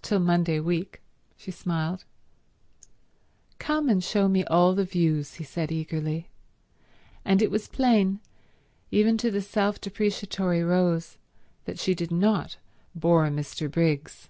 [0.00, 1.00] "Till Monday week,"
[1.36, 2.02] she smiled.
[3.60, 6.26] "Come and show me all the views," he said eagerly;
[7.24, 8.18] and it was plain,
[8.90, 11.16] even to the self depreciatory Rose,
[11.64, 12.56] that she did not
[12.96, 13.70] bore Mr.
[13.70, 14.28] Briggs.